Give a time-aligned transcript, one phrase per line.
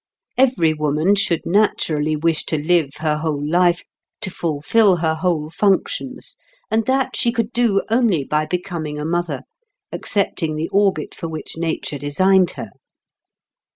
[0.35, 3.83] Every woman should naturally wish to live her whole life,
[4.21, 6.35] to fulfil her whole functions;
[6.71, 9.43] and that she could do only by becoming a mother,
[9.91, 12.71] accepting the orbit for which nature designed her.